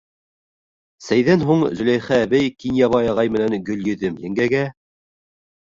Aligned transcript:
Сәйҙән 1.07 1.43
һуң 1.49 1.61
Зөләйха 1.81 2.19
әбей 2.23 2.49
Кинйәбай 2.65 3.13
ағай 3.15 3.35
менән 3.37 3.61
Гөлйөҙөм 3.71 4.21
еңгәгә: 4.27 4.69